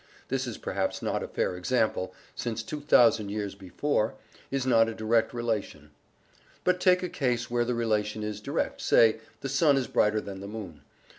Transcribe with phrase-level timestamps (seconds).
[0.29, 4.15] This is perhaps not a fair example, since "2,000 years before"
[4.49, 5.91] is not a direct relation.
[6.63, 10.39] But take a case where the relation is direct, say, "the sun is brighter than
[10.39, 10.81] the moon."